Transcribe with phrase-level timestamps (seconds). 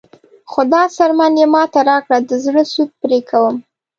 [0.51, 3.55] خو دا څرمن یې ماته راکړه د زړه سود پرې کوم.